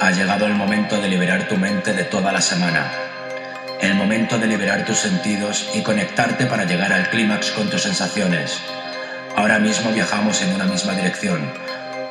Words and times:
Ha 0.00 0.10
llegado 0.10 0.46
el 0.46 0.54
momento 0.54 1.00
de 1.00 1.08
liberar 1.08 1.46
tu 1.46 1.56
mente 1.56 1.92
de 1.92 2.02
toda 2.04 2.32
la 2.32 2.40
semana. 2.40 2.90
El 3.80 3.94
momento 3.94 4.38
de 4.38 4.48
liberar 4.48 4.84
tus 4.84 4.98
sentidos 4.98 5.70
y 5.72 5.82
conectarte 5.82 6.46
para 6.46 6.64
llegar 6.64 6.92
al 6.92 7.08
clímax 7.10 7.52
con 7.52 7.70
tus 7.70 7.82
sensaciones. 7.82 8.58
Ahora 9.36 9.60
mismo 9.60 9.92
viajamos 9.92 10.42
en 10.42 10.52
una 10.52 10.64
misma 10.64 10.94
dirección, 10.94 11.48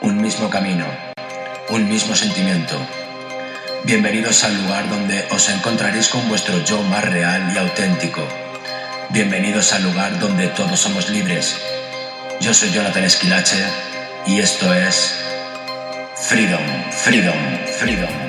un 0.02 0.22
mismo 0.22 0.50
camino, 0.50 0.86
un 1.70 1.90
mismo 1.90 2.16
sentimiento. 2.16 2.78
Bienvenidos 3.84 4.46
al 4.46 4.56
lugar 4.64 4.90
donde 4.90 5.26
os 5.32 5.50
encontraréis 5.50 6.08
con 6.08 6.28
vuestro 6.30 6.64
yo 6.64 6.82
más 6.84 7.04
real 7.04 7.52
y 7.54 7.58
auténtico. 7.58 8.26
Bienvenidos 9.10 9.74
al 9.74 9.84
lugar 9.84 10.20
donde 10.20 10.48
todos 10.48 10.80
somos 10.80 11.10
libres. 11.10 11.58
Yo 12.40 12.54
soy 12.54 12.72
Jonathan 12.72 13.04
Esquilache 13.04 13.62
y 14.26 14.40
esto 14.40 14.74
es 14.74 15.23
Freedom, 16.24 16.64
Freedom, 16.90 17.36
Freedom. 17.68 18.23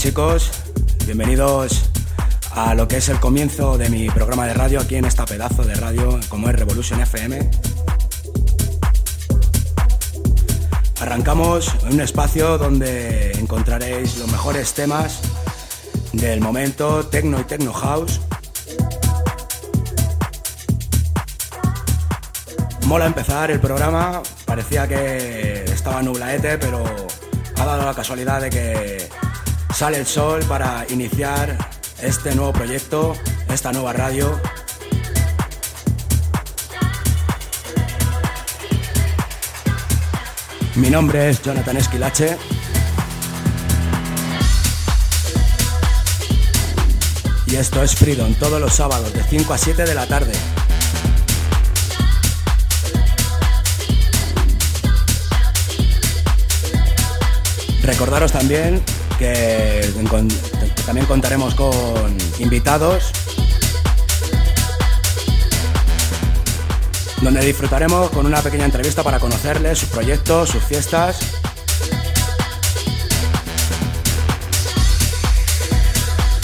Chicos, 0.00 0.50
bienvenidos 1.04 1.82
a 2.52 2.74
lo 2.74 2.88
que 2.88 2.96
es 2.96 3.10
el 3.10 3.20
comienzo 3.20 3.76
de 3.76 3.90
mi 3.90 4.08
programa 4.08 4.46
de 4.46 4.54
radio 4.54 4.80
aquí 4.80 4.96
en 4.96 5.04
esta 5.04 5.26
pedazo 5.26 5.62
de 5.62 5.74
radio 5.74 6.18
como 6.30 6.48
es 6.48 6.56
Revolution 6.58 7.02
FM. 7.02 7.50
Arrancamos 11.00 11.74
en 11.82 11.92
un 11.92 12.00
espacio 12.00 12.56
donde 12.56 13.32
encontraréis 13.32 14.16
los 14.16 14.32
mejores 14.32 14.72
temas 14.72 15.20
del 16.14 16.40
momento, 16.40 17.04
techno 17.04 17.38
y 17.38 17.44
techno 17.44 17.74
house. 17.74 18.22
Mola 22.86 23.04
empezar 23.04 23.50
el 23.50 23.60
programa, 23.60 24.22
parecía 24.46 24.88
que 24.88 25.64
estaba 25.64 26.00
nublaete, 26.00 26.56
pero 26.56 26.86
ha 27.56 27.64
dado 27.66 27.84
la 27.84 27.92
casualidad 27.92 28.40
de 28.40 28.48
que 28.48 29.10
sale 29.80 29.96
el 29.96 30.06
sol 30.06 30.44
para 30.46 30.84
iniciar 30.90 31.56
este 32.02 32.34
nuevo 32.34 32.52
proyecto, 32.52 33.16
esta 33.48 33.72
nueva 33.72 33.94
radio. 33.94 34.38
Mi 40.74 40.90
nombre 40.90 41.30
es 41.30 41.40
Jonathan 41.42 41.78
Esquilache. 41.78 42.36
Y 47.46 47.56
esto 47.56 47.82
es 47.82 47.94
Freedom 47.94 48.34
todos 48.34 48.60
los 48.60 48.74
sábados 48.74 49.14
de 49.14 49.22
5 49.22 49.54
a 49.54 49.56
7 49.56 49.84
de 49.84 49.94
la 49.94 50.06
tarde. 50.06 50.32
Recordaros 57.82 58.30
también 58.30 58.82
que 59.20 59.82
también 60.86 61.06
contaremos 61.06 61.54
con 61.54 61.70
invitados 62.38 63.12
donde 67.20 67.44
disfrutaremos 67.44 68.08
con 68.10 68.24
una 68.24 68.40
pequeña 68.40 68.64
entrevista 68.64 69.02
para 69.02 69.20
conocerles 69.20 69.78
sus 69.78 69.90
proyectos, 69.90 70.48
sus 70.48 70.64
fiestas. 70.64 71.18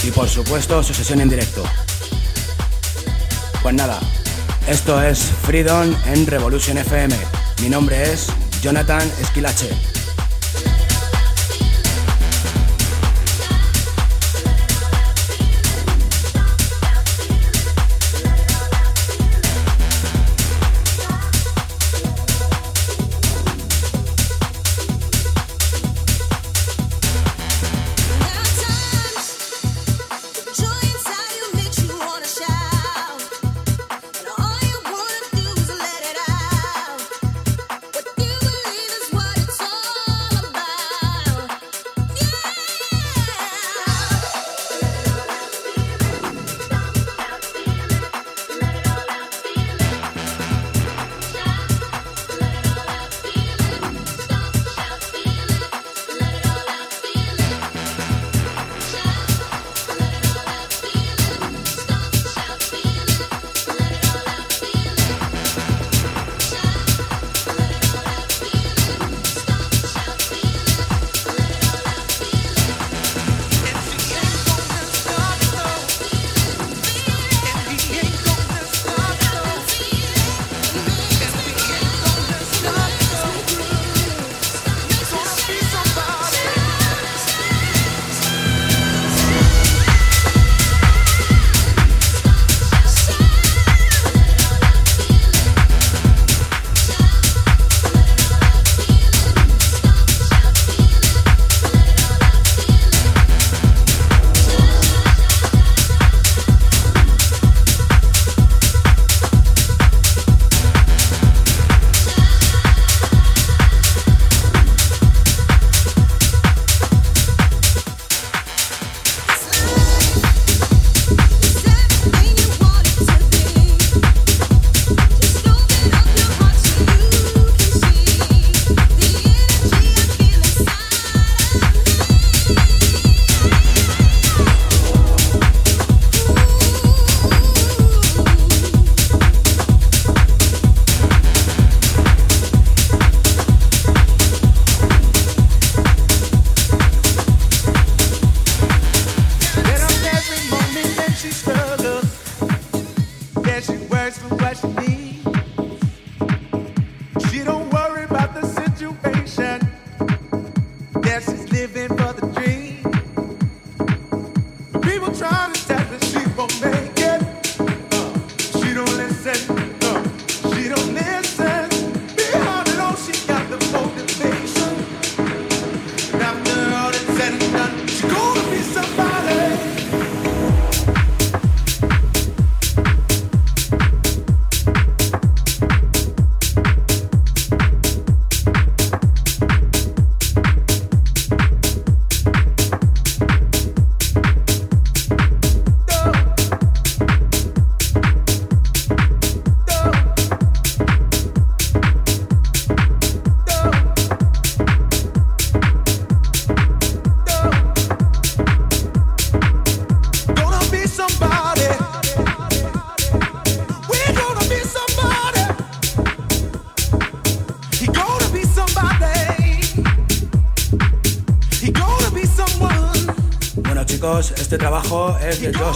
Y 0.05 0.11
por 0.11 0.29
supuesto 0.29 0.83
su 0.83 0.93
sesión 0.93 1.23
en 1.23 1.31
directo. 1.31 1.65
Pues 3.63 3.75
nada, 3.75 3.99
esto 4.69 5.03
es 5.03 5.19
Freedom 5.47 5.95
en 6.05 6.27
Revolution 6.27 6.77
FM. 6.77 7.17
Mi 7.63 7.71
nombre 7.71 8.13
es 8.13 8.27
Jonathan 8.61 9.11
Esquilache. 9.23 9.96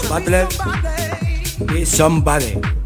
Butler 0.09 0.47
y 1.75 1.85
Somebody. 1.85 2.80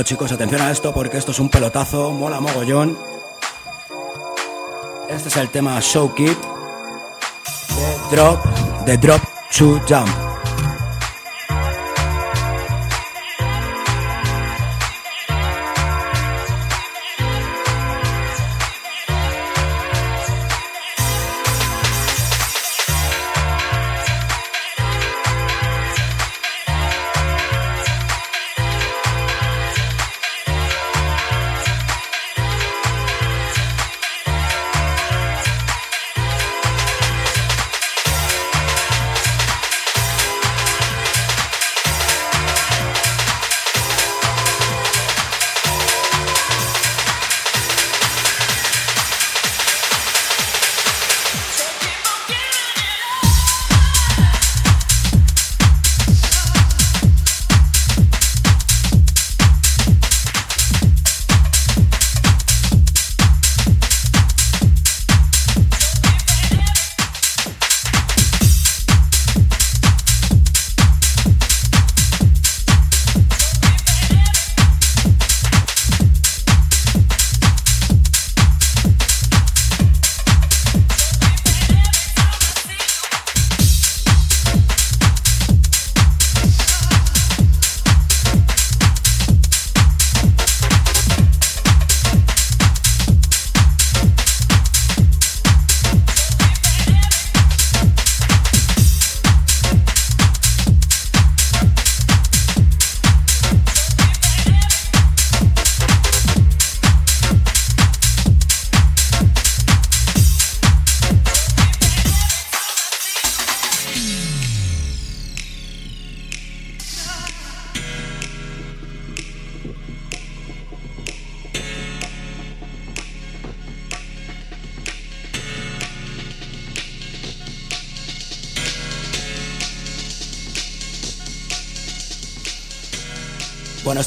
Bueno 0.00 0.08
chicos, 0.08 0.32
atención 0.32 0.62
a 0.62 0.70
esto 0.70 0.94
porque 0.94 1.18
esto 1.18 1.32
es 1.32 1.38
un 1.40 1.50
pelotazo, 1.50 2.10
mola 2.12 2.40
mogollón. 2.40 2.96
Este 5.10 5.28
es 5.28 5.36
el 5.36 5.50
tema 5.50 5.78
Show 5.82 6.14
Kid 6.14 6.32
de 7.76 8.16
Drop, 8.16 8.42
de 8.86 8.96
Drop 8.96 9.20
to 9.54 9.78
Jump. 9.86 10.29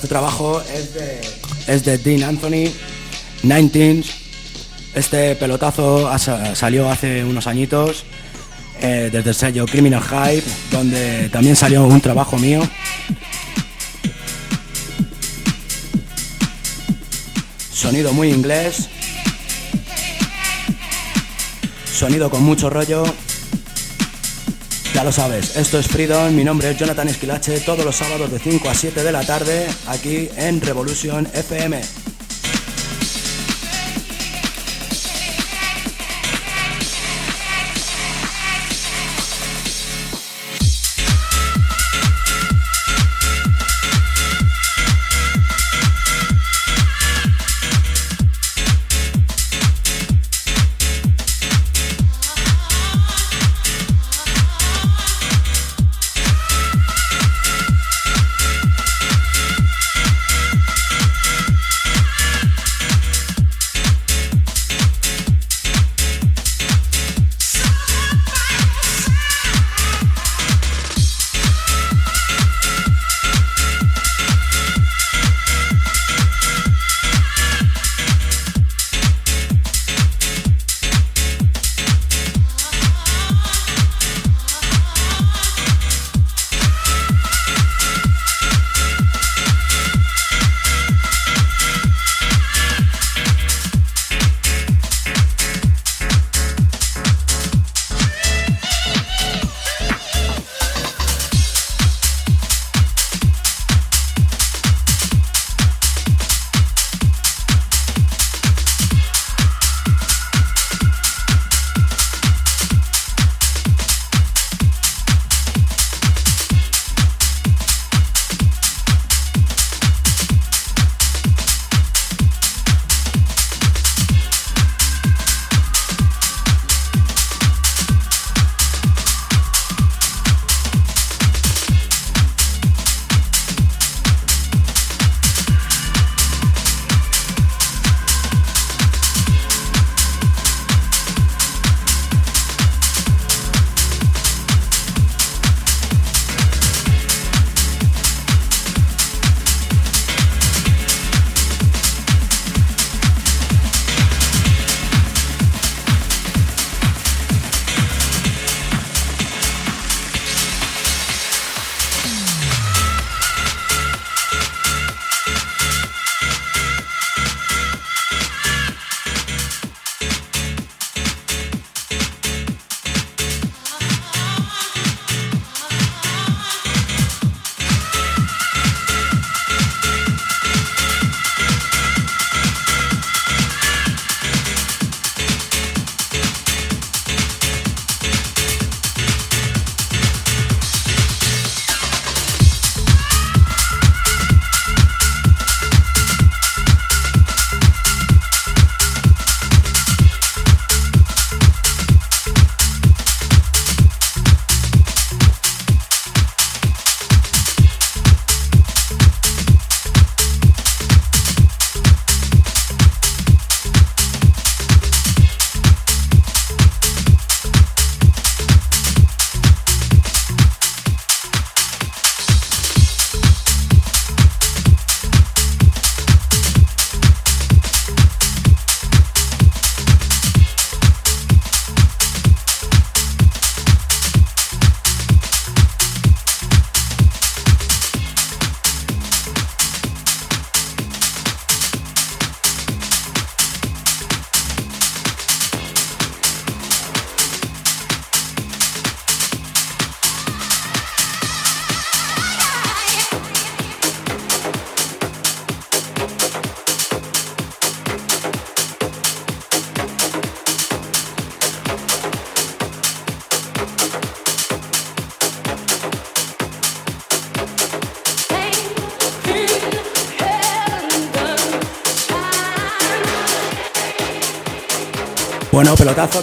Este 0.03 0.15
trabajo 0.15 0.61
es 0.61 0.93
de, 0.93 1.21
es 1.65 1.85
de 1.85 1.97
Dean 1.97 2.23
Anthony, 2.23 2.69
19. 3.41 4.03
Este 4.95 5.33
pelotazo 5.37 6.11
salió 6.17 6.91
hace 6.91 7.23
unos 7.23 7.47
añitos 7.47 8.03
eh, 8.81 9.09
desde 9.09 9.29
el 9.29 9.35
sello 9.35 9.65
Criminal 9.65 10.03
Hype, 10.03 10.43
donde 10.71 11.29
también 11.29 11.55
salió 11.55 11.85
un 11.85 12.01
trabajo 12.01 12.37
mío. 12.37 12.67
Sonido 17.71 18.11
muy 18.11 18.29
inglés. 18.29 18.89
Sonido 21.93 22.29
con 22.29 22.43
mucho 22.43 22.69
rollo. 22.69 23.05
Lo 25.03 25.11
sabes, 25.11 25.57
esto 25.57 25.79
es 25.79 25.87
Freedom, 25.89 26.33
mi 26.33 26.45
nombre 26.45 26.71
es 26.71 26.77
Jonathan 26.77 27.09
Esquilache, 27.09 27.59
todos 27.59 27.83
los 27.83 27.93
sábados 27.93 28.31
de 28.31 28.39
5 28.39 28.69
a 28.69 28.73
7 28.73 29.03
de 29.03 29.11
la 29.11 29.25
tarde, 29.25 29.67
aquí 29.87 30.29
en 30.37 30.61
Revolution 30.61 31.27
FM. 31.33 32.02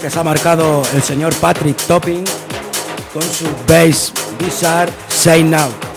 Que 0.01 0.11
se 0.11 0.19
ha 0.19 0.25
marcado 0.25 0.83
el 0.95 1.03
señor 1.03 1.33
Patrick 1.37 1.77
Topping 1.87 2.25
con 3.15 3.23
su 3.23 3.47
bass 3.69 4.13
bizarre 4.41 4.91
Say 5.09 5.45
Now. 5.45 5.90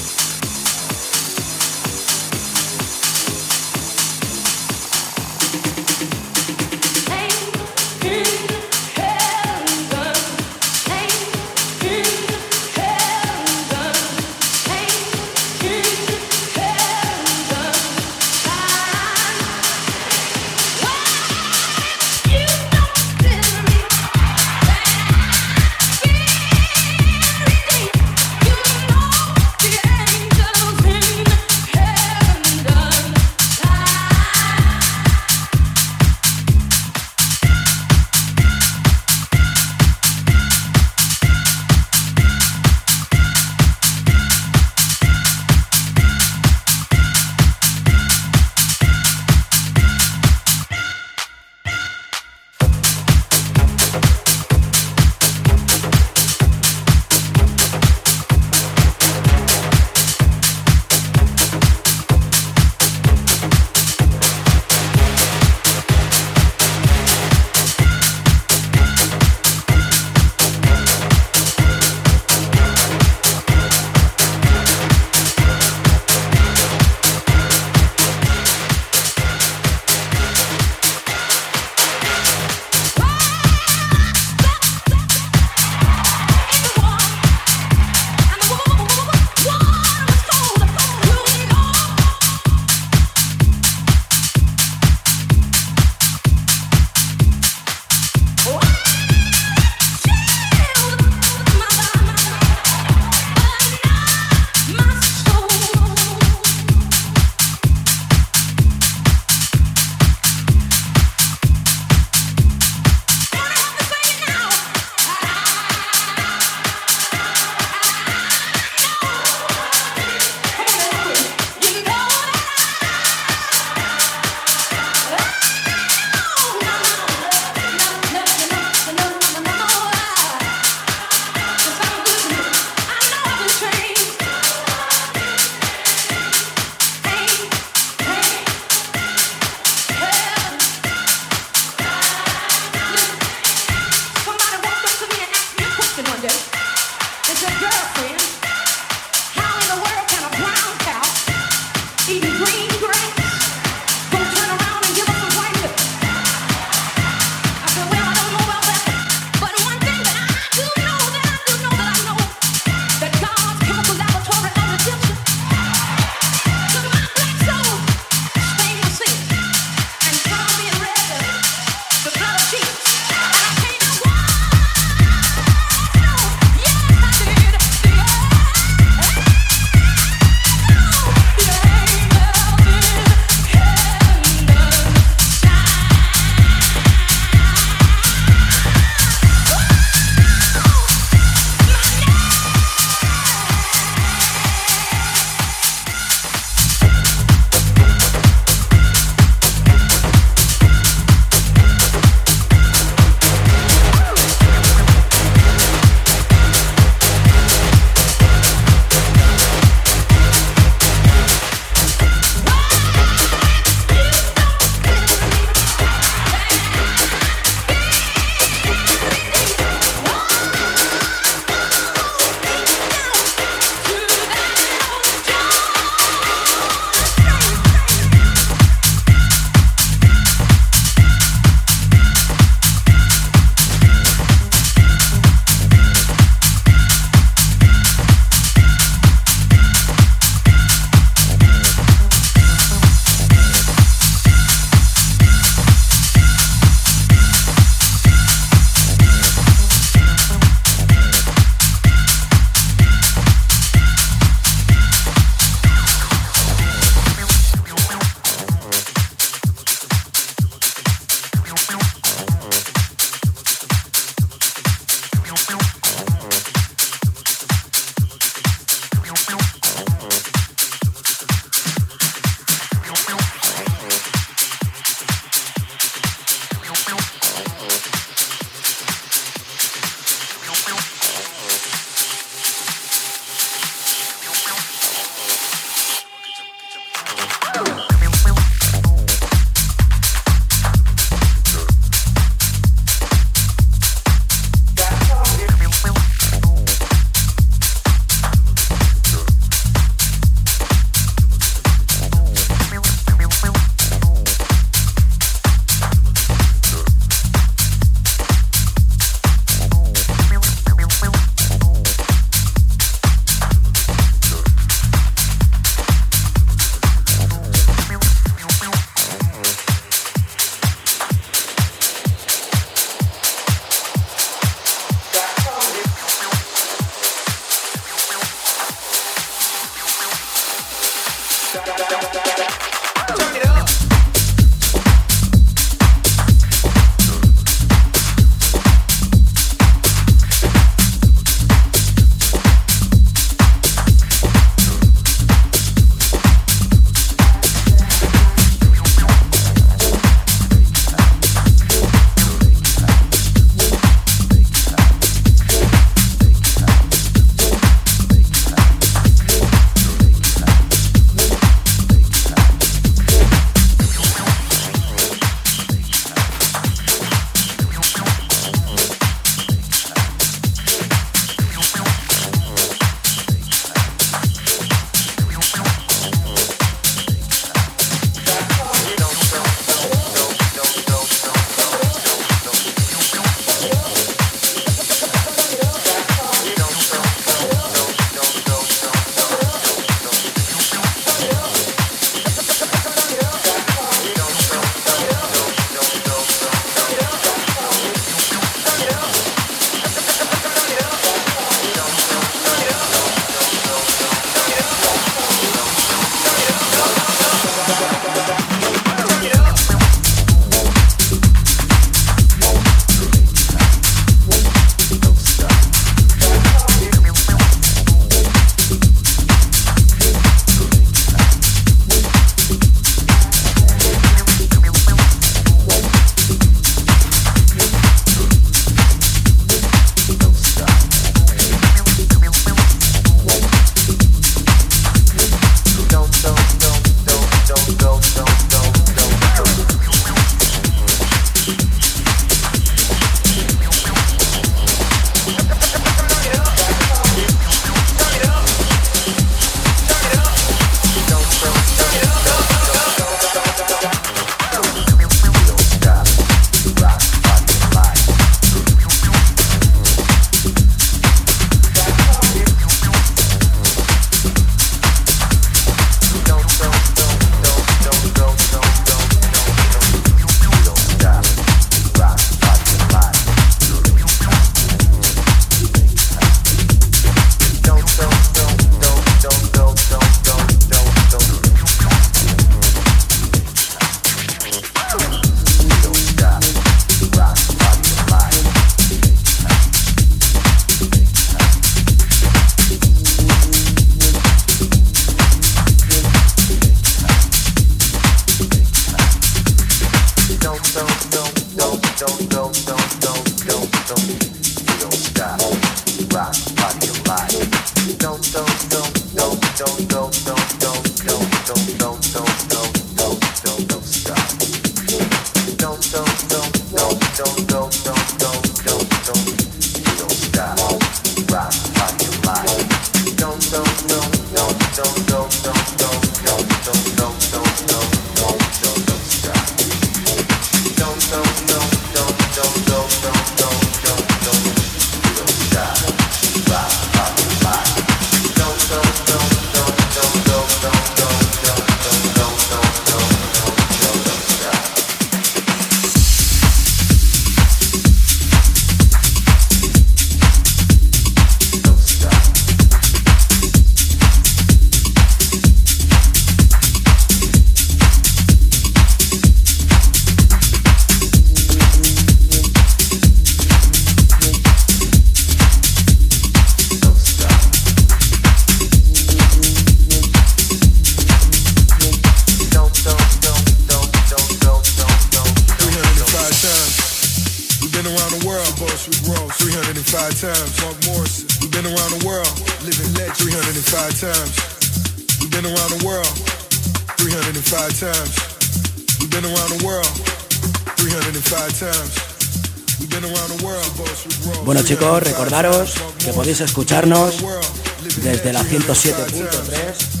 Desde 598.02 598.32
la 598.32 598.42
107.3 598.42 600.00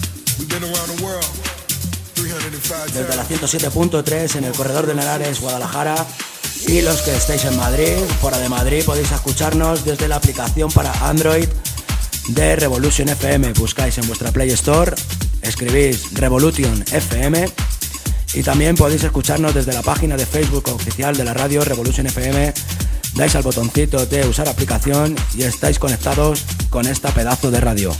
desde 2.94 3.16
la 3.16 3.26
107.3 3.26 4.36
en 4.36 4.44
el 4.44 4.52
corredor 4.52 4.86
de 4.86 4.94
Narares, 4.94 5.40
Guadalajara 5.40 6.06
y 6.66 6.80
los 6.80 7.02
que 7.02 7.14
estéis 7.14 7.44
en 7.44 7.56
Madrid, 7.56 7.96
fuera 8.20 8.38
de 8.38 8.48
Madrid, 8.48 8.82
podéis 8.84 9.12
escucharnos 9.12 9.84
desde 9.84 10.08
la 10.08 10.16
aplicación 10.16 10.70
para 10.72 10.92
Android 11.08 11.48
de 12.28 12.56
Revolution 12.56 13.08
FM. 13.08 13.52
Buscáis 13.54 13.98
en 13.98 14.06
vuestra 14.06 14.32
Play 14.32 14.50
Store, 14.50 14.94
escribís 15.42 16.14
Revolution 16.14 16.82
FM 16.90 17.46
y 18.34 18.42
también 18.42 18.76
podéis 18.76 19.04
escucharnos 19.04 19.54
desde 19.54 19.72
la 19.72 19.82
página 19.82 20.16
de 20.16 20.24
Facebook 20.24 20.68
oficial 20.68 21.14
de 21.16 21.24
la 21.24 21.34
radio 21.34 21.62
Revolution 21.62 22.06
FM 22.06 22.54
dais 23.14 23.34
al 23.34 23.42
botoncito 23.42 24.06
de 24.06 24.26
usar 24.26 24.48
aplicación 24.48 25.16
y 25.36 25.42
estáis 25.42 25.78
conectados 25.78 26.44
con 26.70 26.86
esta 26.86 27.10
pedazo 27.10 27.50
de 27.50 27.60
radio. 27.60 27.92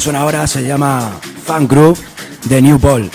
que 0.00 0.04
suena 0.04 0.20
ahora 0.20 0.46
se 0.46 0.62
llama 0.62 1.12
Fan 1.44 1.68
Group 1.68 1.98
de 2.44 2.62
New 2.62 2.78
Ball. 2.78 3.10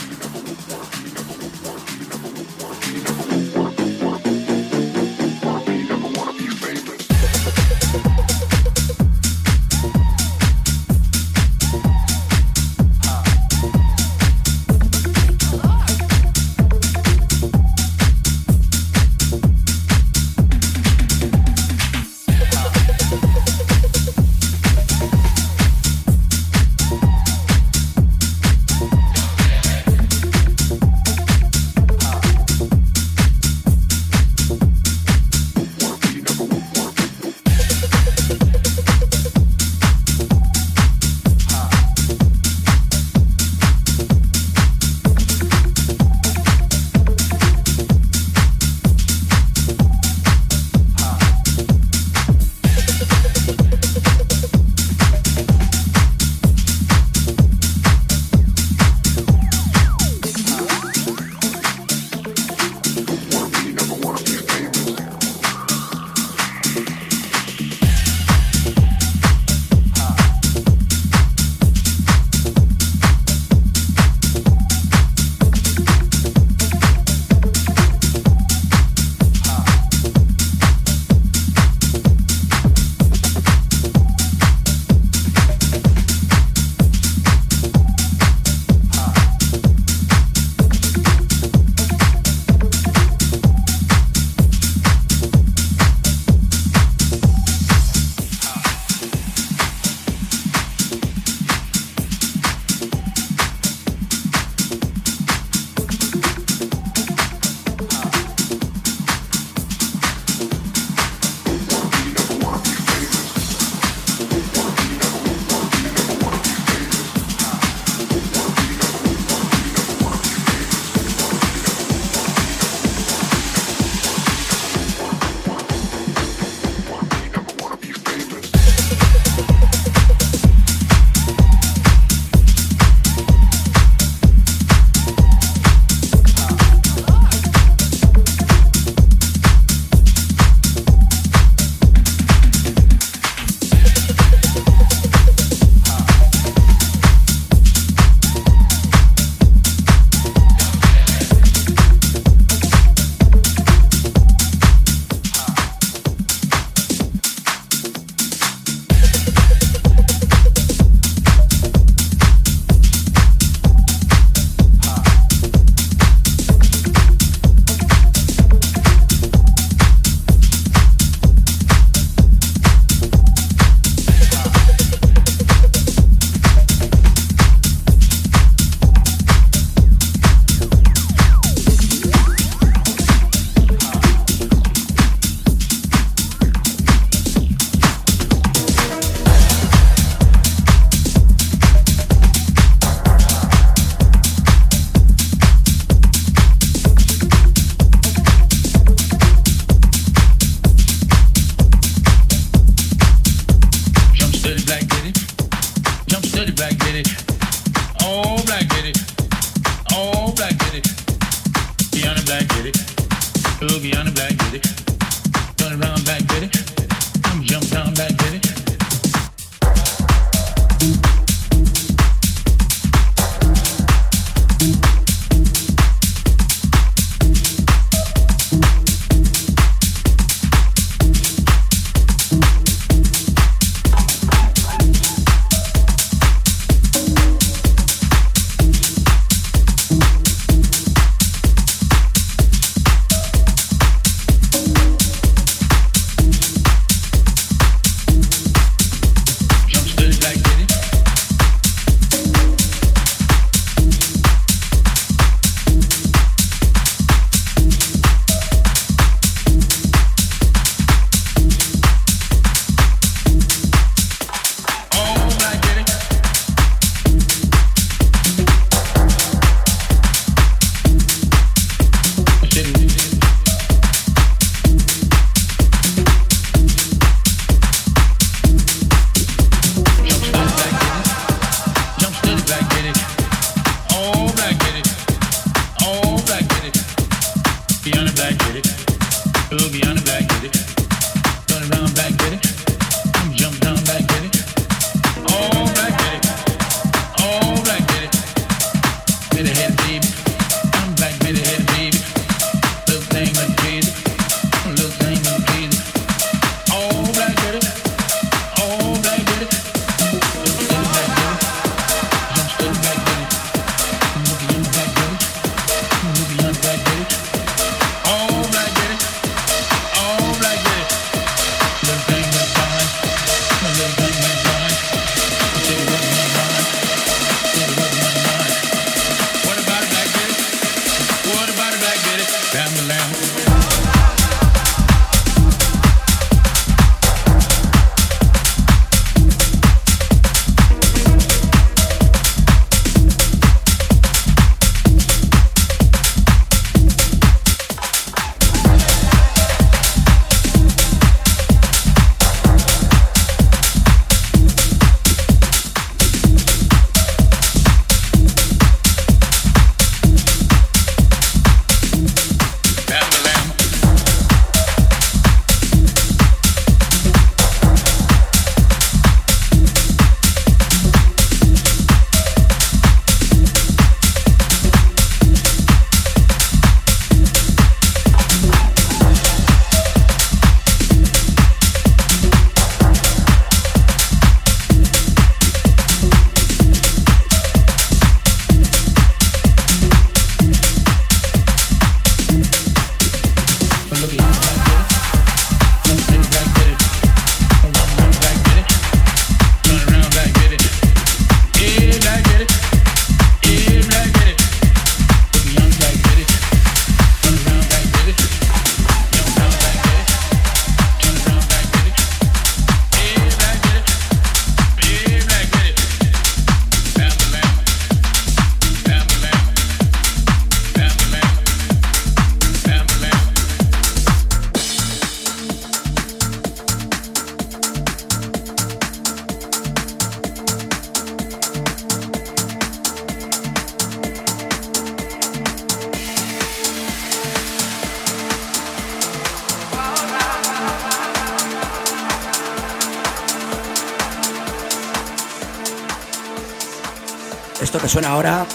Ahora 448.03 448.45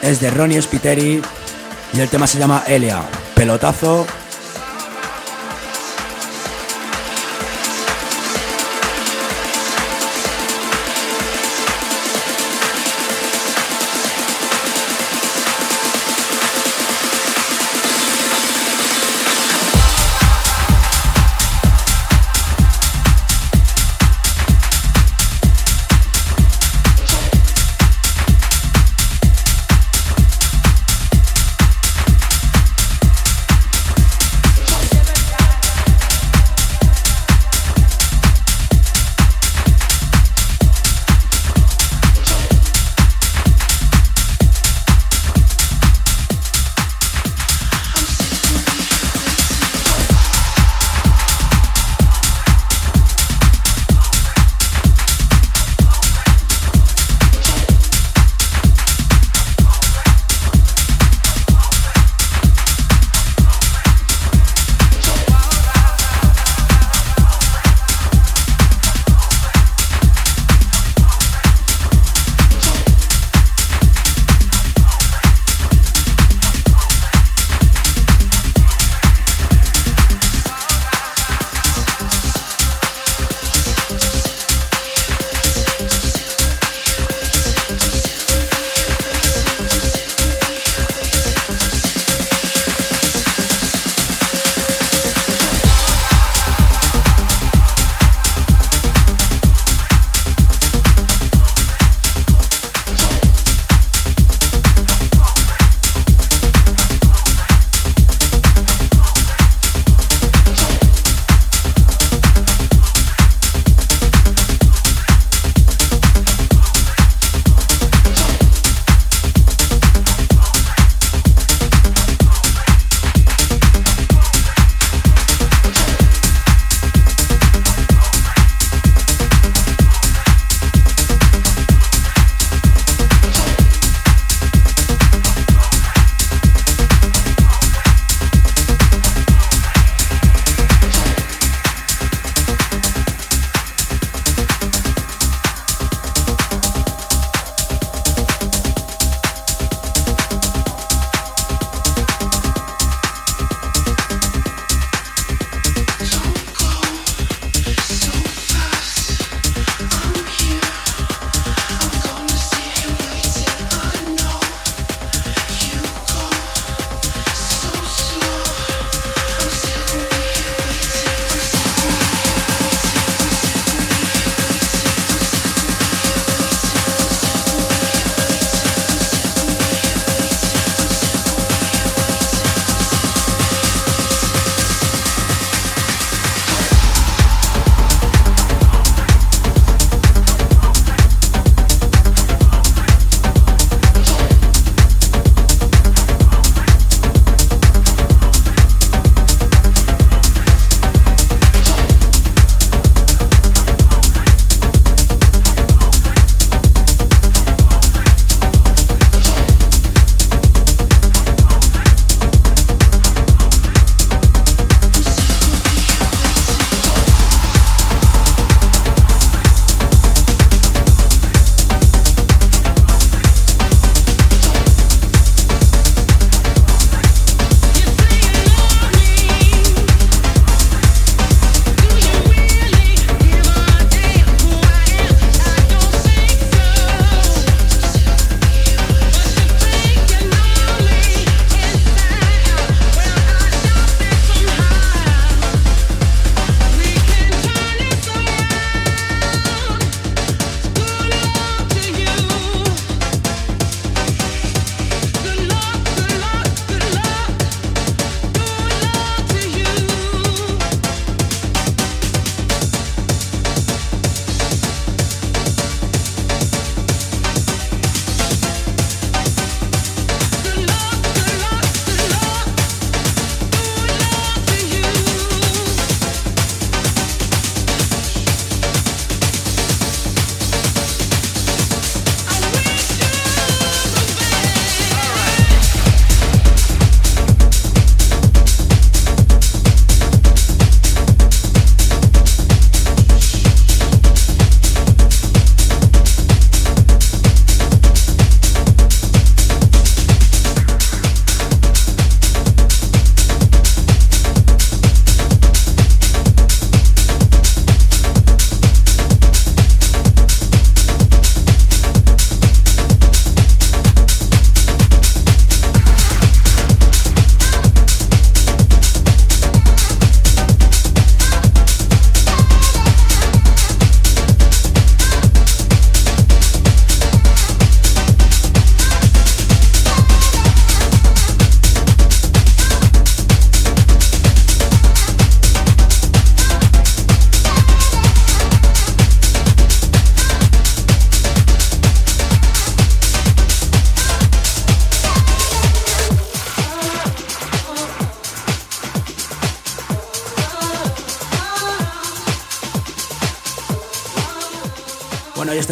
es 0.00 0.20
de 0.20 0.30
Ronnie 0.30 0.62
Spiteri 0.62 1.20
y 1.92 2.00
el 2.00 2.08
tema 2.08 2.26
se 2.26 2.38
llama 2.38 2.62
Elia. 2.66 3.02
Pelotazo 3.34 4.06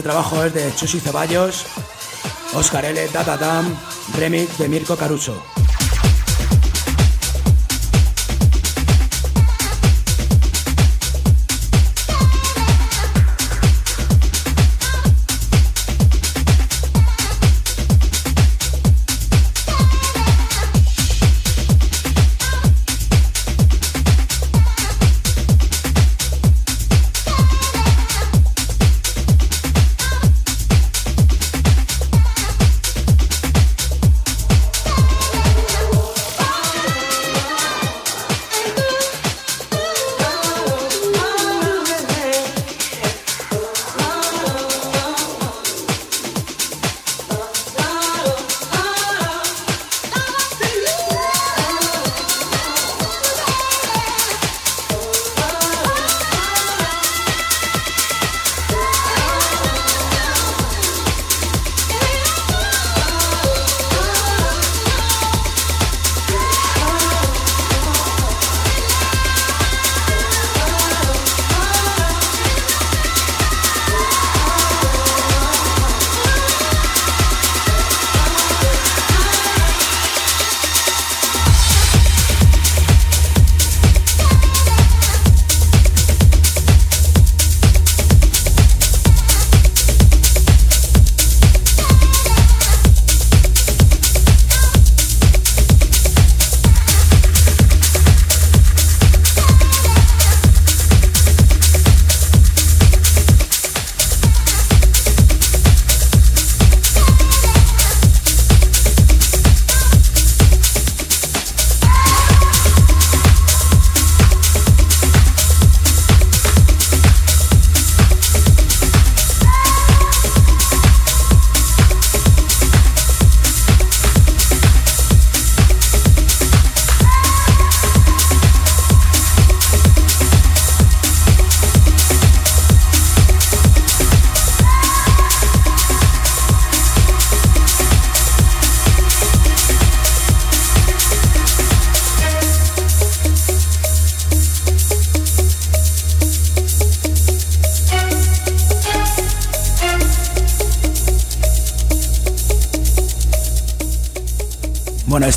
trabajo 0.08 0.42
es 0.42 0.54
de 0.54 0.74
Chusi 0.74 1.00
Ceballos, 1.00 1.66
Oscar 2.54 2.86
L. 2.86 3.08
Dam, 3.12 3.76
remix 4.16 4.56
de 4.56 4.66
Mirko 4.66 4.96
Caruso. 4.96 5.57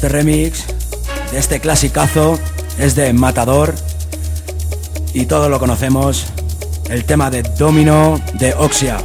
Este 0.01 0.17
remix 0.17 0.65
de 1.31 1.37
este 1.37 1.59
clasicazo 1.59 2.39
es 2.79 2.95
de 2.95 3.13
Matador 3.13 3.75
y 5.13 5.27
todos 5.27 5.47
lo 5.47 5.59
conocemos, 5.59 6.25
el 6.89 7.05
tema 7.05 7.29
de 7.29 7.43
Domino 7.43 8.19
de 8.33 8.55
Oxia. 8.55 8.97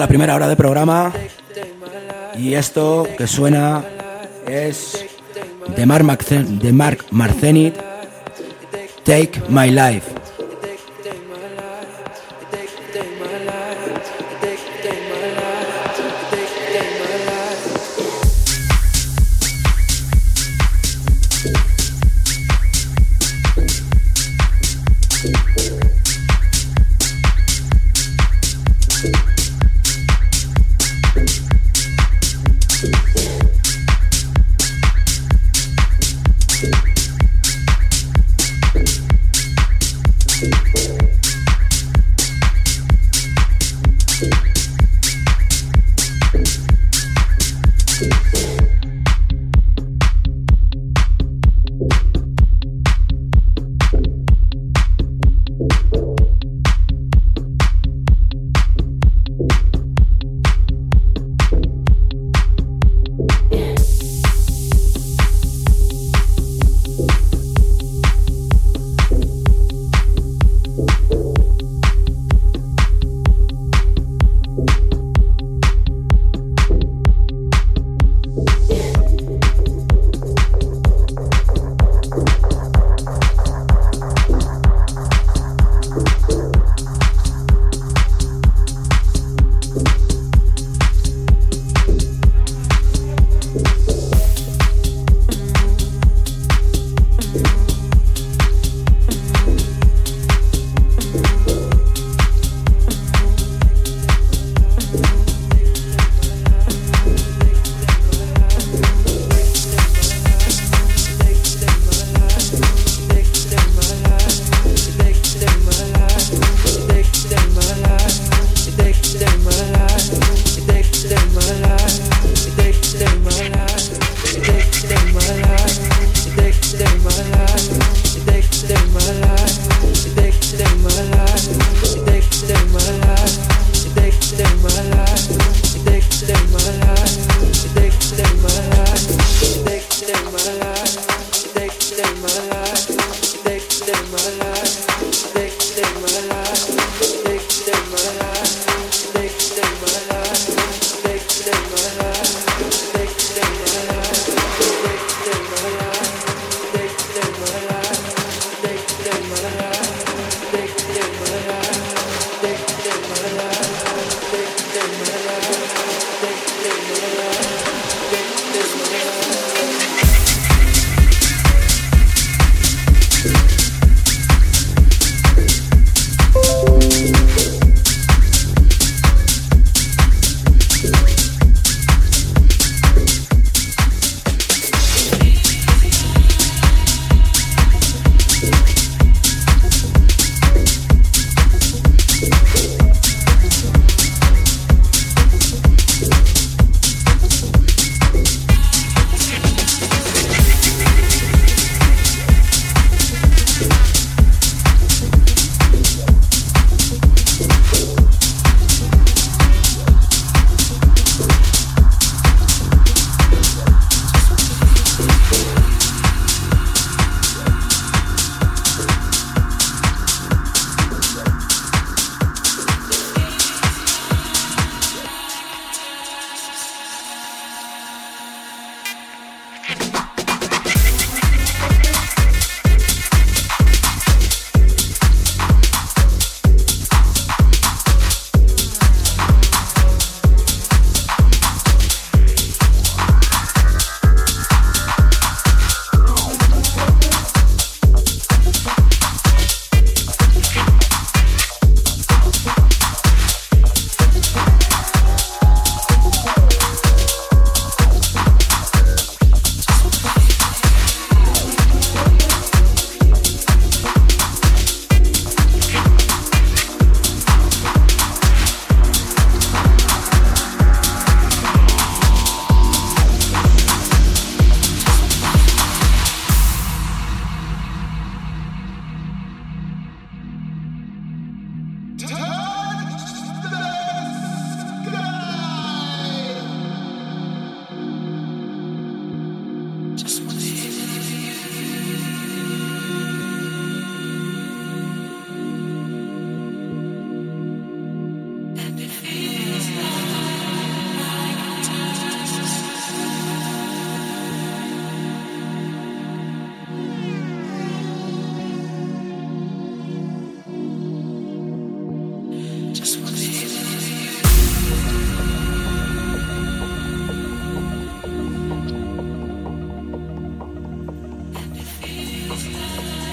La 0.00 0.08
primera 0.08 0.34
hora 0.34 0.48
de 0.48 0.56
programa 0.56 1.12
y 2.34 2.54
esto 2.54 3.06
que 3.18 3.26
suena 3.26 3.84
es 4.48 5.04
de 5.76 5.84
Mark, 5.84 7.04
Marcenit, 7.10 7.74
Take 9.04 9.42
My 9.50 9.70
Life. 9.70 10.09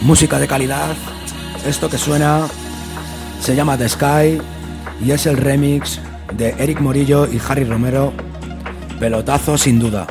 Música 0.01 0.39
de 0.39 0.47
calidad. 0.47 0.95
Esto 1.65 1.89
que 1.89 1.97
suena 1.97 2.47
se 3.41 3.55
llama 3.55 3.77
The 3.77 3.89
Sky 3.89 4.41
y 5.05 5.11
es 5.11 5.25
el 5.25 5.37
remix 5.37 5.99
de 6.35 6.55
Eric 6.57 6.81
Morillo 6.81 7.27
y 7.31 7.39
Harry 7.47 7.63
Romero. 7.63 8.13
Pelotazo 8.99 9.57
sin 9.57 9.79
duda. 9.79 10.07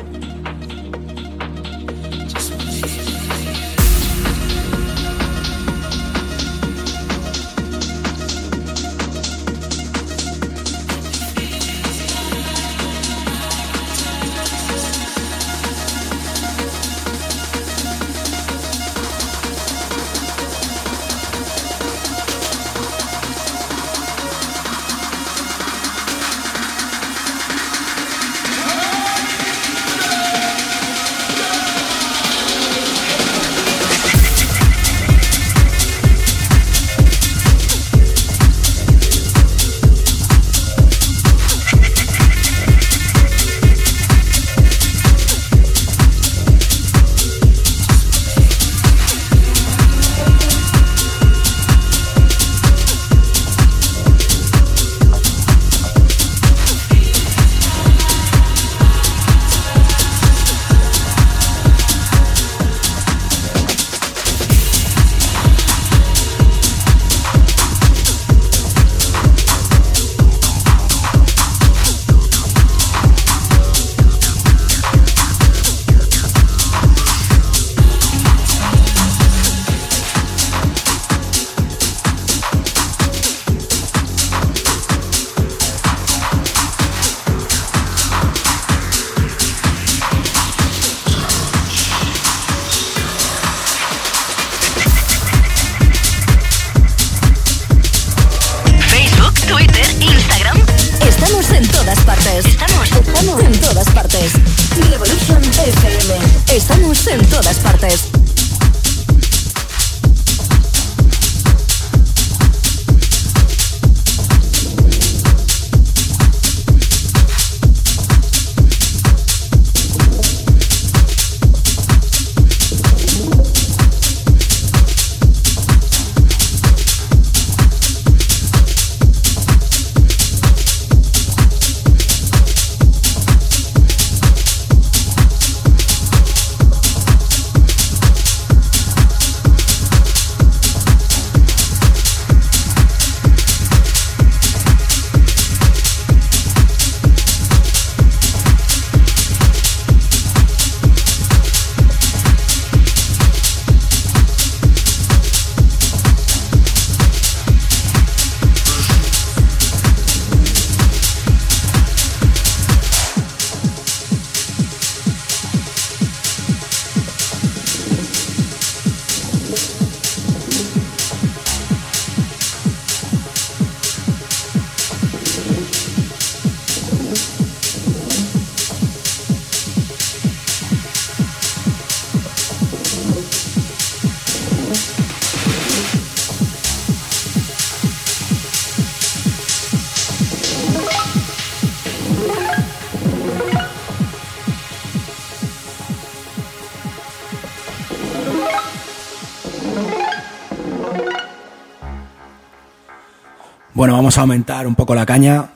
aumentar 204.21 204.65
un 204.65 204.75
poco 204.75 204.95
la 204.95 205.05
caña 205.05 205.49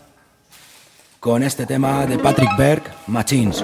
con 1.20 1.44
este 1.44 1.66
tema 1.66 2.06
de 2.06 2.18
Patrick 2.20 2.56
Berg, 2.58 2.84
Machines. 3.08 3.64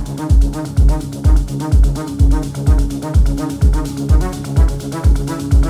Thank 0.21 0.43
you. 5.55 5.60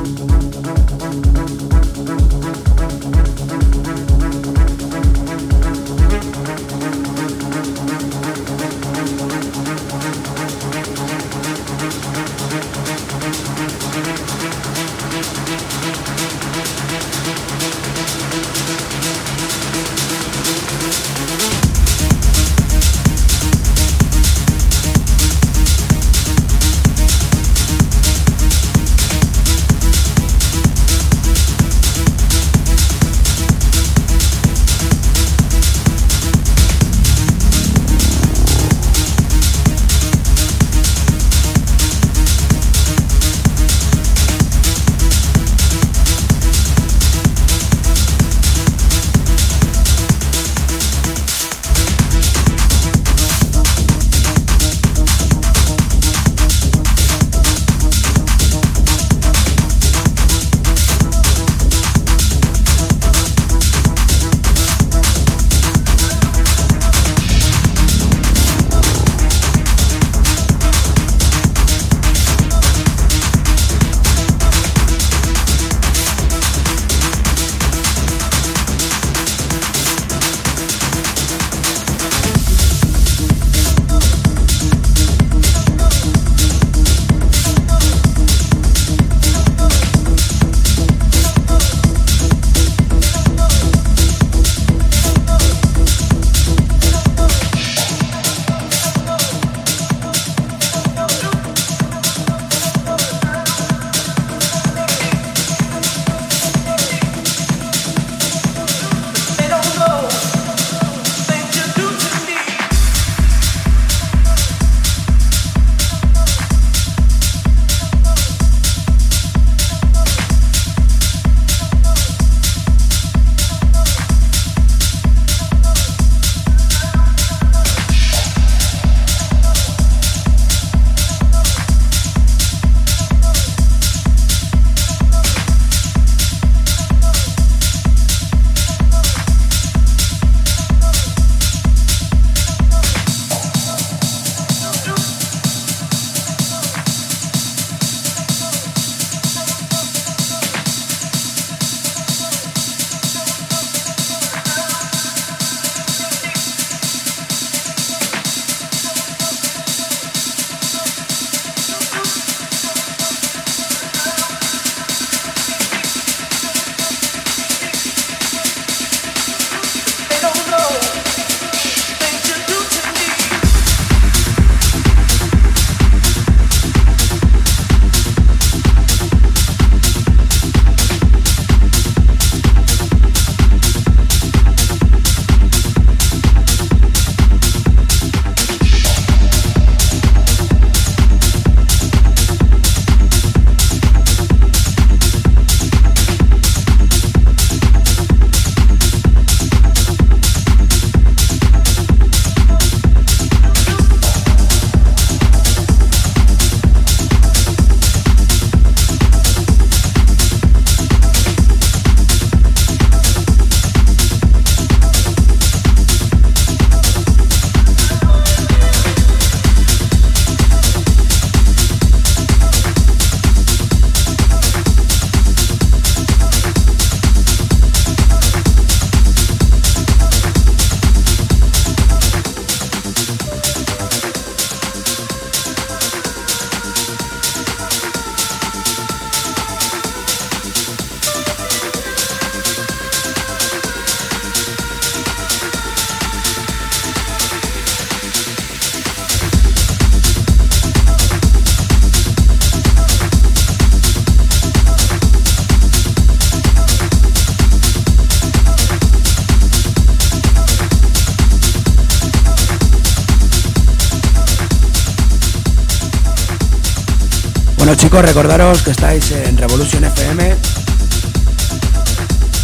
Recordaros 268.02 268.64
que 268.64 268.72
estáis 268.72 269.12
en 269.12 269.38
Revolution 269.38 269.84
FM 269.84 270.36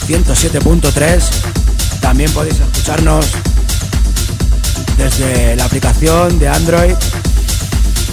107.3. 0.07 1.23
También 1.99 2.31
podéis 2.31 2.59
escucharnos 2.59 3.25
desde 4.97 5.55
la 5.55 5.65
aplicación 5.65 6.37
de 6.37 6.47
Android. 6.47 6.93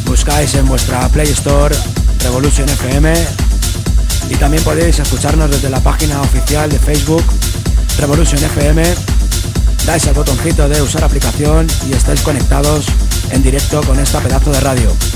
Buscáis 0.07 0.55
en 0.55 0.66
vuestra 0.66 1.07
Play 1.11 1.29
Store 1.33 1.75
Revolution 2.21 2.69
FM 2.69 3.12
y 4.31 4.35
también 4.37 4.65
podéis 4.65 4.99
escucharnos 4.99 5.51
desde 5.51 5.69
la 5.69 5.81
página 5.81 6.23
oficial 6.23 6.71
de 6.71 6.79
Facebook 6.79 7.25
Revolution 7.99 8.43
FM. 8.43 8.83
Dais 9.85 10.07
al 10.07 10.15
botoncito 10.15 10.66
de 10.69 10.81
usar 10.81 11.05
aplicación 11.05 11.66
y 11.89 11.93
estáis 11.93 12.23
conectados 12.23 12.87
en 13.31 13.43
directo 13.43 13.83
con 13.83 14.01
esta 14.01 14.21
pedazo 14.21 14.51
de 14.51 14.61
radio. 14.61 15.14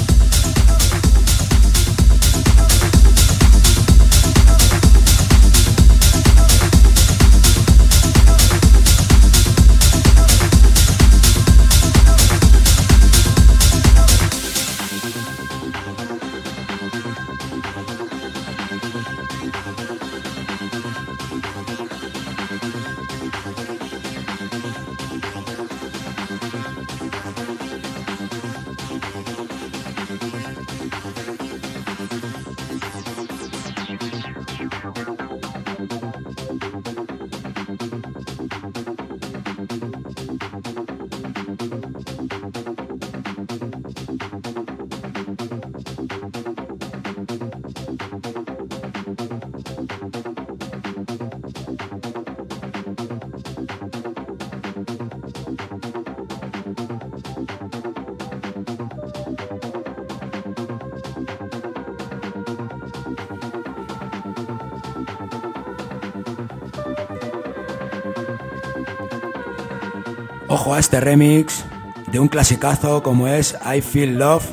Este 70.78 71.00
remix 71.00 71.64
de 72.06 72.20
un 72.20 72.28
clasicazo 72.28 73.02
como 73.02 73.28
es 73.28 73.56
I 73.64 73.80
Feel 73.80 74.18
Love. 74.18 74.44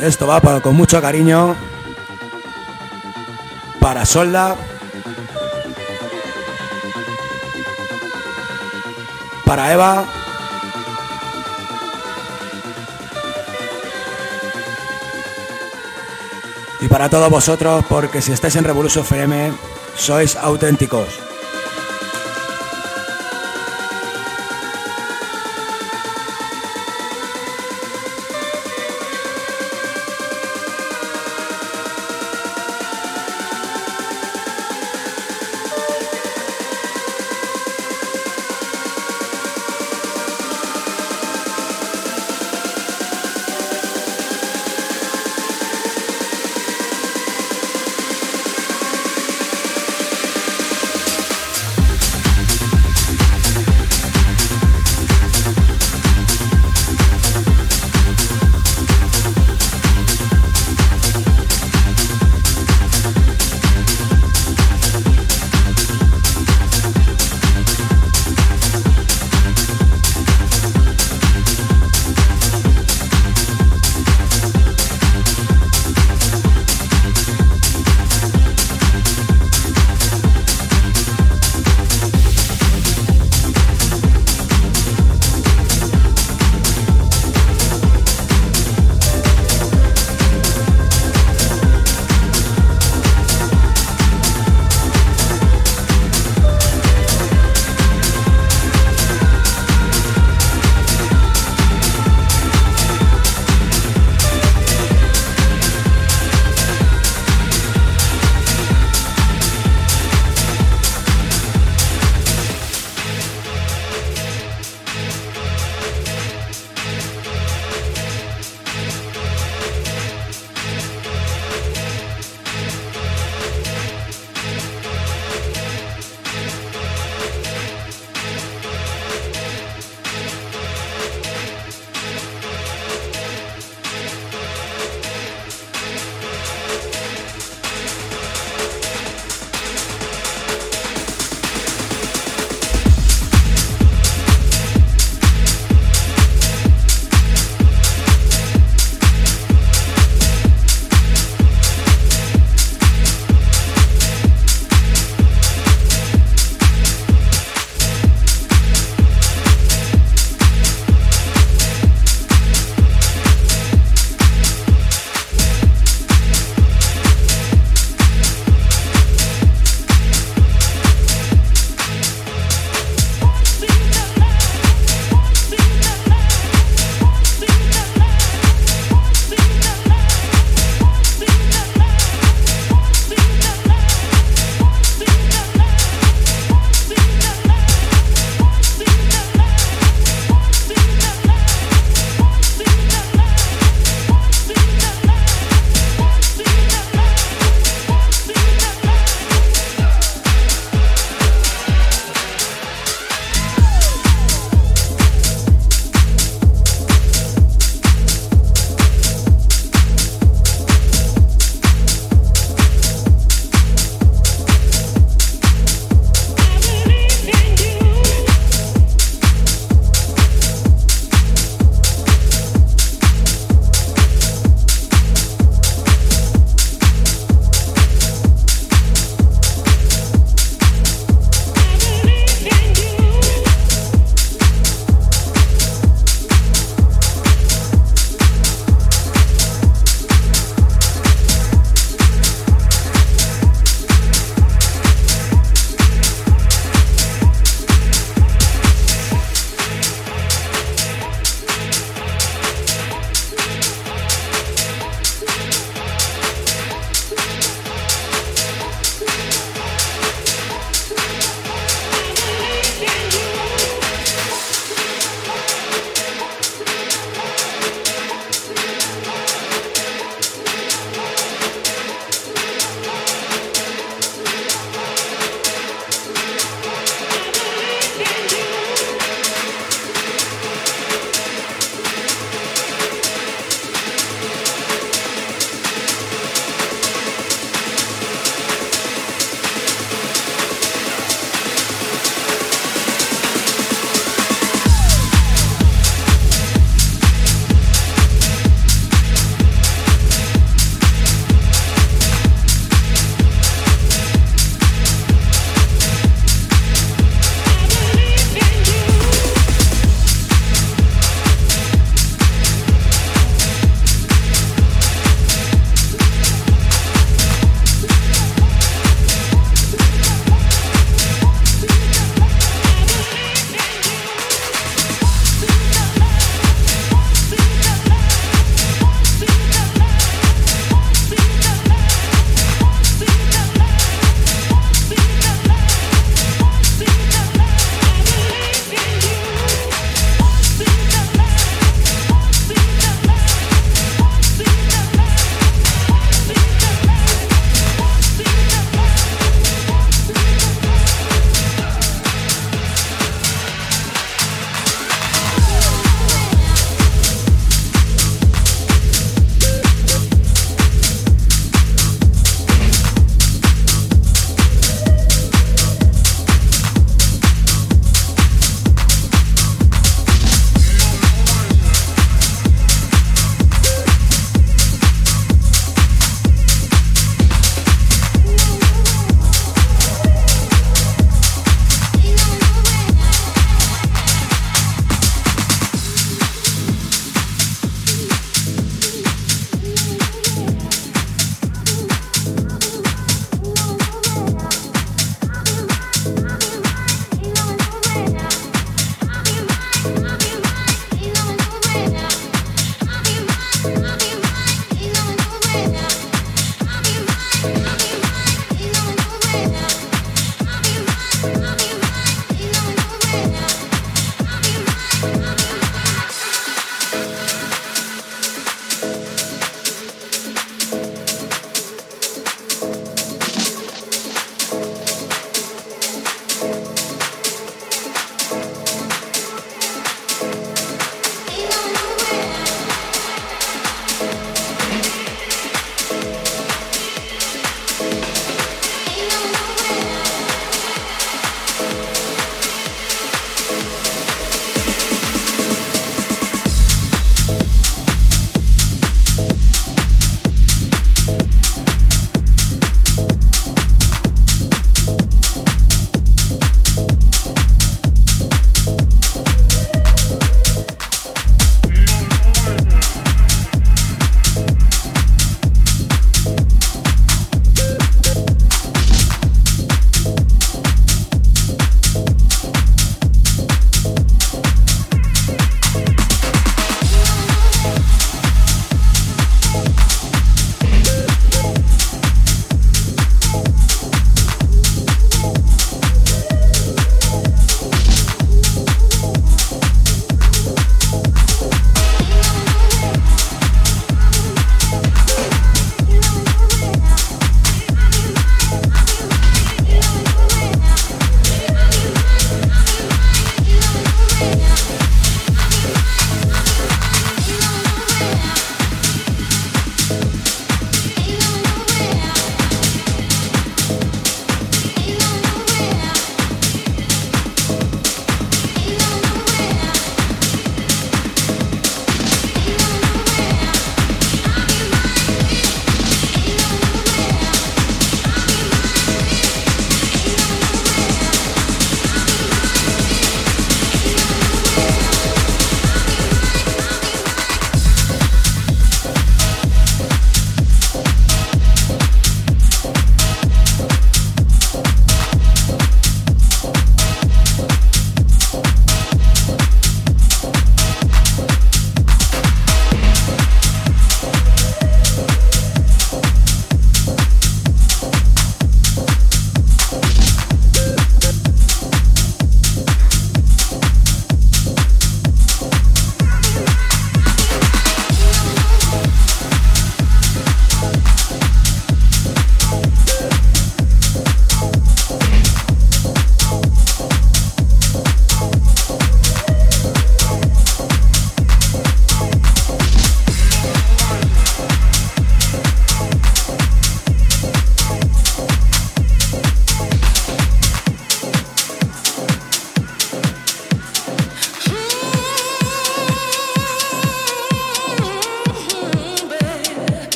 Esto 0.00 0.26
va 0.26 0.40
para, 0.40 0.60
con 0.60 0.74
mucho 0.74 1.00
cariño 1.00 1.54
para 3.80 4.06
Solda, 4.06 4.56
para 9.44 9.72
Eva. 9.72 10.19
Y 16.80 16.88
para 16.88 17.10
todos 17.10 17.28
vosotros, 17.30 17.84
porque 17.88 18.22
si 18.22 18.32
estáis 18.32 18.56
en 18.56 18.64
Revolution 18.64 19.04
FM, 19.04 19.52
sois 19.96 20.36
auténticos. 20.36 21.29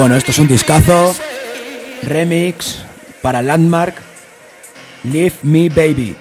Bueno, 0.00 0.16
esto 0.16 0.30
es 0.30 0.38
un 0.38 0.48
discazo, 0.48 1.14
remix 2.02 2.78
para 3.20 3.42
Landmark, 3.42 3.96
Leave 5.04 5.34
Me 5.42 5.68
Baby. 5.68 6.16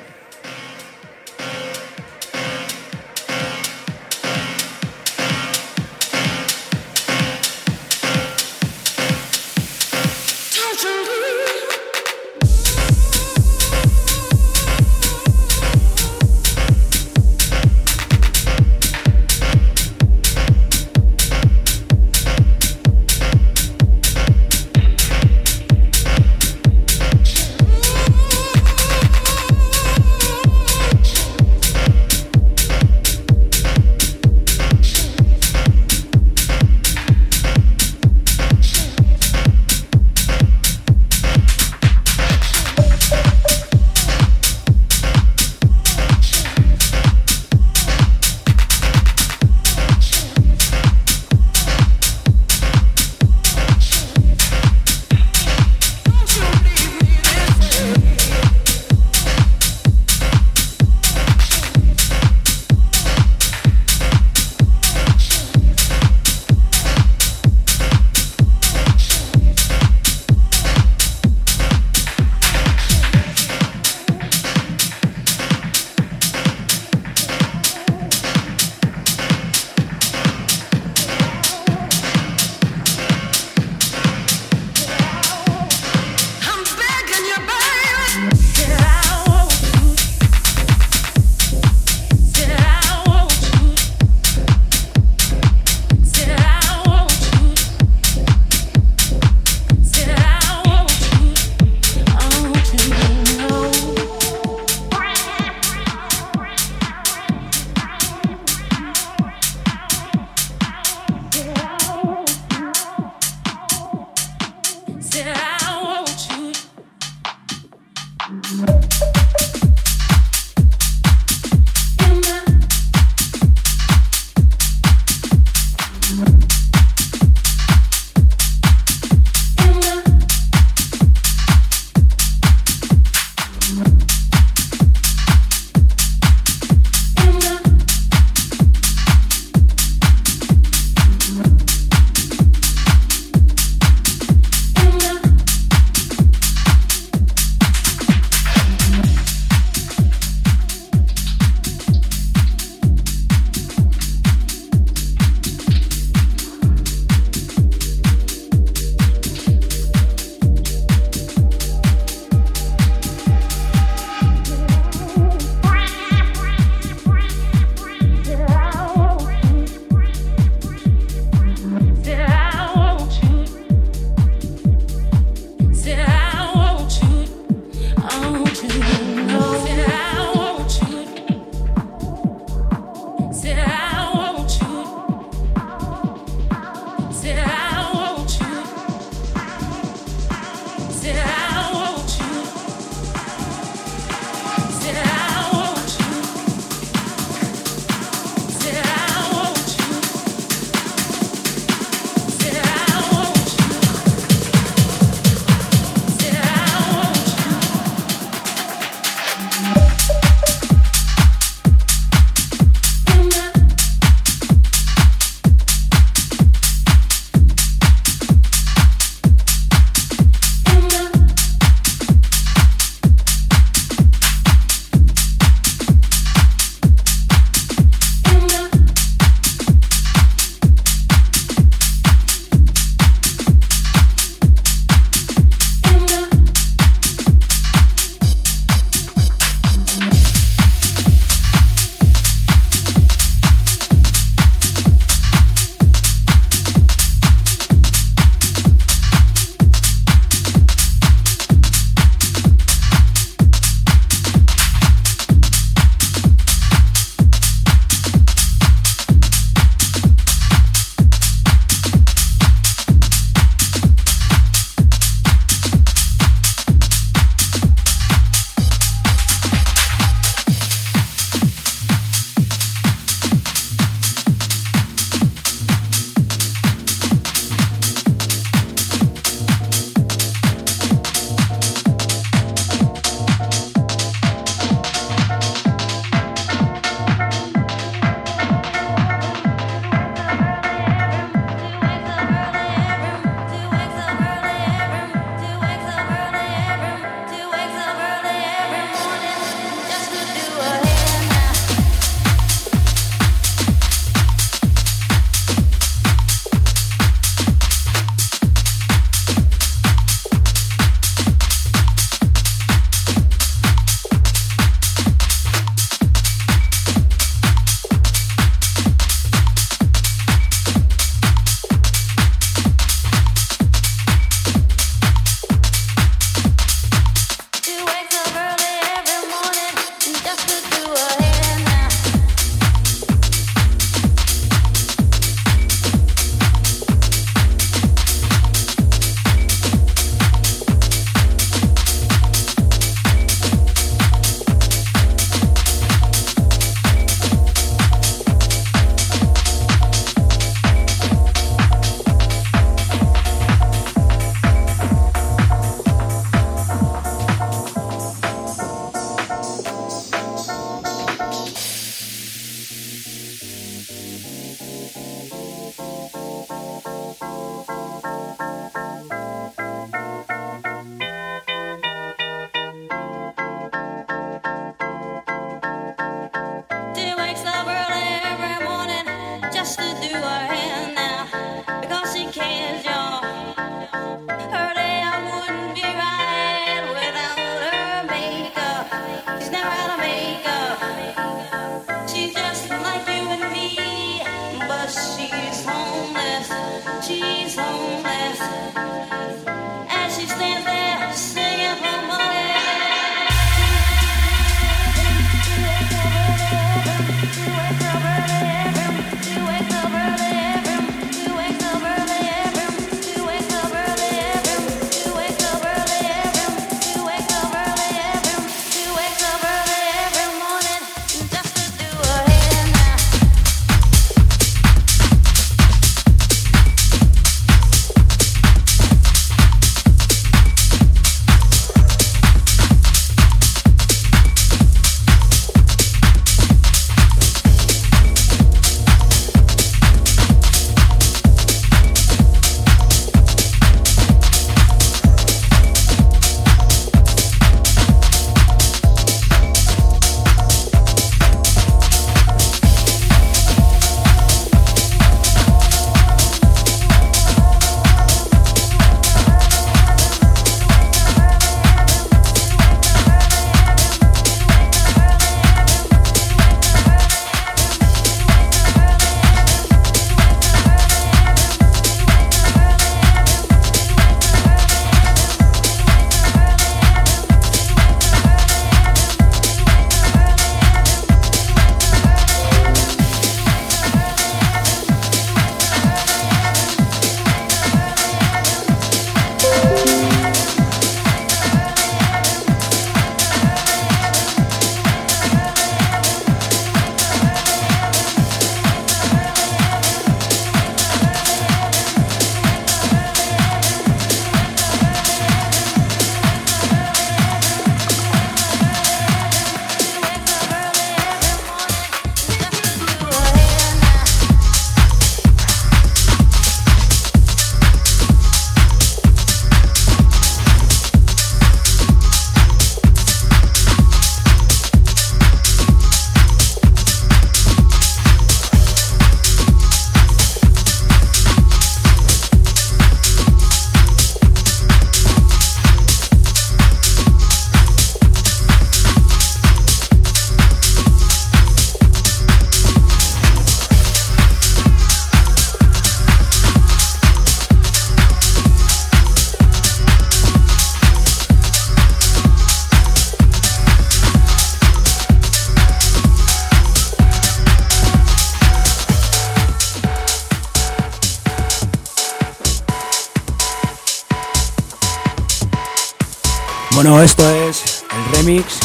Bueno, 566.81 567.01
esto 567.01 567.29
es 567.29 567.83
el 567.91 568.15
remix 568.15 568.57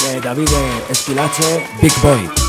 de 0.00 0.20
David 0.20 0.48
Esquilache, 0.90 1.68
Big 1.80 1.92
Boy. 2.02 2.41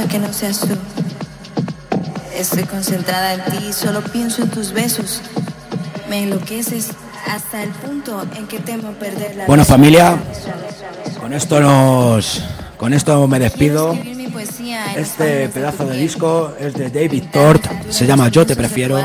Que 0.00 0.18
no 0.18 0.32
seas 0.32 0.60
tú. 0.60 0.74
Estoy 2.34 2.62
concentrada 2.64 3.34
en 3.34 3.44
ti, 3.44 3.72
solo 3.72 4.00
pienso 4.02 4.42
en 4.42 4.48
tus 4.48 4.72
besos. 4.72 5.20
Me 6.08 6.22
enloqueces 6.22 6.88
hasta 7.30 7.62
el 7.62 7.70
punto 7.70 8.24
en 8.34 8.46
que 8.46 8.58
temo 8.58 8.92
perder 8.92 9.36
la 9.36 9.46
Bueno, 9.46 9.64
familia, 9.66 10.16
con 11.20 11.34
esto 11.34 11.60
nos 11.60 12.42
con 12.78 12.94
esto 12.94 13.28
me 13.28 13.38
despido. 13.38 13.96
Este 14.96 15.48
pedazo 15.50 15.84
de 15.84 15.96
disco 15.98 16.54
es 16.58 16.72
de 16.72 16.88
David 16.88 17.24
Tort, 17.30 17.62
se 17.90 18.06
llama 18.06 18.28
Yo 18.28 18.46
te 18.46 18.56
prefiero. 18.56 18.98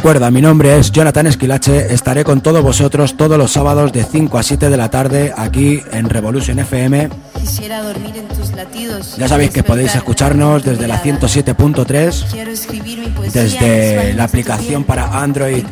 Recuerda, 0.00 0.30
mi 0.30 0.40
nombre 0.40 0.78
es 0.78 0.90
Jonathan 0.92 1.26
Esquilache, 1.26 1.92
estaré 1.92 2.24
con 2.24 2.40
todos 2.40 2.62
vosotros 2.62 3.18
todos 3.18 3.36
los 3.36 3.52
sábados 3.52 3.92
de 3.92 4.02
5 4.02 4.38
a 4.38 4.42
7 4.42 4.70
de 4.70 4.76
la 4.78 4.88
tarde 4.88 5.34
aquí 5.36 5.82
en 5.92 6.08
Revolution 6.08 6.58
FM. 6.58 7.10
Quisiera 7.38 7.82
dormir 7.82 8.16
en 8.16 8.26
tus 8.28 8.50
latidos. 8.52 9.18
Ya 9.18 9.28
sabéis 9.28 9.50
que 9.50 9.62
podéis 9.62 9.94
escucharnos 9.94 10.64
desde 10.64 10.88
la 10.88 11.02
107.3, 11.02 13.30
desde 13.30 14.14
la 14.14 14.24
aplicación 14.24 14.84
para 14.84 15.20
Android. 15.20 15.66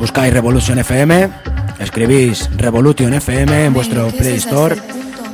Buscáis 0.00 0.32
Revolution 0.32 0.80
FM, 0.80 1.28
escribís 1.78 2.50
Revolution 2.56 3.14
FM 3.14 3.66
en 3.66 3.72
vuestro 3.72 4.08
Play 4.08 4.34
Store 4.34 4.74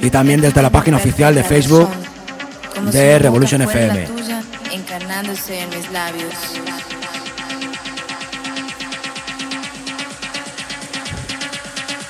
y 0.03 0.11
también 0.11 0.43
desde 0.43 0.61
la 0.61 0.69
página 0.69 0.99
oficial 0.99 1.35
de 1.35 1.43
Facebook 1.43 1.89
de 2.93 3.19
Revolution 3.19 3.63
FM 3.63 4.19
en 5.19 5.69
mis 5.71 5.91
labios. 5.91 6.33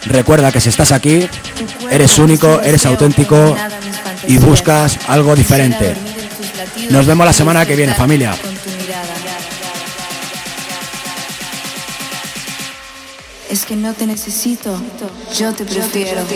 Recuerda 0.05 0.52
que 0.52 0.60
si 0.60 0.68
estás 0.68 0.93
aquí, 0.93 1.26
eres 1.90 2.18
único, 2.18 2.60
eres 2.60 2.85
auténtico 2.85 3.56
y 4.26 4.36
buscas 4.36 4.98
algo 5.09 5.35
diferente. 5.35 5.97
Nos 6.90 7.06
vemos 7.06 7.24
la 7.24 7.32
semana 7.32 7.64
que 7.64 7.76
viene, 7.76 7.94
familia. 7.94 8.36
Es 13.48 13.64
que 13.64 13.74
no 13.74 13.94
te 13.94 14.06
necesito, 14.06 14.78
yo 15.35 15.55
te 15.55 15.64
prefiero. 15.64 16.26